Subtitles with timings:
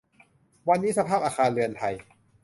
[0.69, 1.95] วันนี้สภาพอาคารเรือนไทย